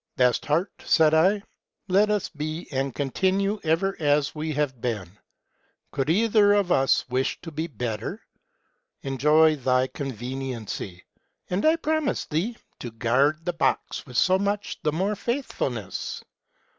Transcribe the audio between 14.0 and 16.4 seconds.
with so much the more faithfulness.